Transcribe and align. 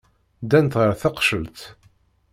Ddant 0.43 0.77
ɣer 0.79 0.91
teqcelt. 1.01 1.59